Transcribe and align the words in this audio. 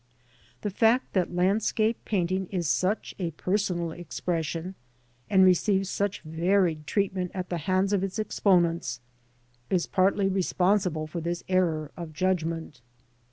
The 0.61 0.71
fact 0.71 1.13
that 1.13 1.35
landscape 1.35 2.03
painting 2.05 2.47
is 2.49 2.67
such 2.67 3.13
a 3.19 3.29
personal 3.29 3.91
expression, 3.91 4.73
and 5.29 5.45
receives 5.45 5.91
such 5.91 6.21
varied 6.21 6.87
treatment 6.87 7.29
at 7.35 7.49
the 7.49 7.59
hands 7.69 7.93
of 7.93 8.03
its 8.03 8.17
exponents, 8.17 8.99
is 9.69 9.85
partly 9.85 10.27
responsible 10.27 11.05
for 11.05 11.21
this 11.21 11.43
error 11.47 11.91
of 11.95 12.13
judgment 12.13 12.81
PREFACE. 12.81 12.81